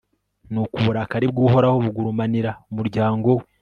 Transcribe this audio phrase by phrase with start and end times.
[0.51, 3.43] nuko uburakari bw'uhoraho bugurumanira umuryango we